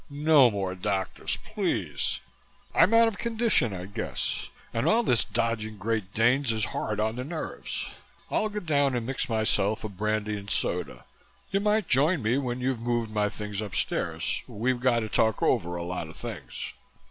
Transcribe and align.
"No 0.09 0.49
more 0.49 0.73
doctors, 0.73 1.37
please. 1.45 2.21
I'm 2.73 2.91
out 2.91 3.07
of 3.07 3.19
condition, 3.19 3.71
I 3.71 3.85
guess, 3.85 4.47
and 4.73 4.87
all 4.87 5.03
this 5.03 5.23
dodging 5.23 5.77
Great 5.77 6.11
Danes 6.15 6.51
is 6.51 6.65
hard 6.73 6.99
on 6.99 7.17
the 7.17 7.23
nerves. 7.23 7.87
I'll 8.31 8.49
go 8.49 8.61
down 8.61 8.95
and 8.95 9.05
mix 9.05 9.29
myself 9.29 9.83
a 9.83 9.89
brandy 9.89 10.35
and 10.37 10.49
soda. 10.49 11.03
You 11.51 11.59
might 11.59 11.87
join 11.87 12.23
me 12.23 12.39
when 12.39 12.61
you've 12.61 12.79
moved 12.79 13.11
my 13.11 13.29
things 13.29 13.61
upstairs. 13.61 14.41
We've 14.47 14.79
got 14.79 15.01
to 15.01 15.07
talk 15.07 15.43
over 15.43 15.75
a 15.75 15.83
lot 15.83 16.07
of 16.07 16.17
things." 16.17 16.73